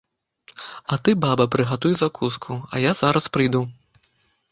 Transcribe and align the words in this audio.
А 0.95 0.97
ты, 1.07 1.13
баба, 1.25 1.45
прыгатуй 1.55 1.93
закуску, 2.03 2.57
а 2.73 2.81
я 2.89 2.95
зараз 3.01 3.29
прыйду. 3.37 3.63